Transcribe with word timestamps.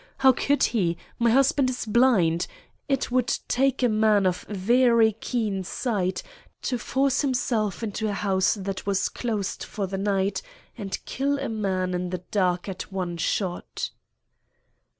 How 0.17 0.31
could 0.31 0.63
he? 0.63 0.97
My 1.19 1.29
husband 1.29 1.69
is 1.69 1.85
blind. 1.85 2.47
It 2.89 3.11
would 3.11 3.37
take 3.47 3.83
a 3.83 3.87
man 3.87 4.25
of 4.25 4.41
very 4.49 5.11
keen 5.13 5.63
sight 5.63 6.23
to 6.63 6.79
force 6.79 7.21
himself 7.21 7.83
into 7.83 8.07
a 8.09 8.13
house 8.13 8.55
that 8.55 8.87
was 8.87 9.09
closed 9.09 9.63
for 9.63 9.85
the 9.85 9.99
night, 9.99 10.41
and 10.75 10.97
kill 11.05 11.37
a 11.37 11.49
man 11.49 11.93
in 11.93 12.09
the 12.09 12.23
dark 12.31 12.67
at 12.67 12.91
one 12.91 13.17
shot." 13.17 13.91